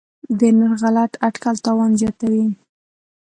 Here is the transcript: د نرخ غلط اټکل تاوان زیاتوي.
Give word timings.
د 0.39 0.41
نرخ 0.57 0.73
غلط 0.83 1.11
اټکل 1.27 1.55
تاوان 1.65 1.91
زیاتوي. 2.01 2.45